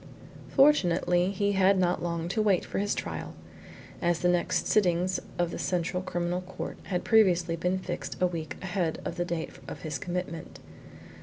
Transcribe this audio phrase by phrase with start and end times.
[0.49, 3.35] Fortunately he had not long to wait for his trial,
[4.01, 8.55] as the next sittings of the Central Criminal Court had previously been fixed a week
[8.63, 10.57] ahead of the date of his commitment.